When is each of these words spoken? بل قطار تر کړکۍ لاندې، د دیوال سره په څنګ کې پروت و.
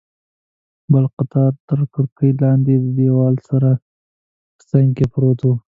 بل 0.91 1.05
قطار 1.17 1.51
تر 1.67 1.79
کړکۍ 1.93 2.31
لاندې، 2.43 2.73
د 2.83 2.85
دیوال 2.97 3.35
سره 3.49 3.69
په 4.55 4.63
څنګ 4.71 4.87
کې 4.97 5.05
پروت 5.13 5.39
و. 5.43 5.49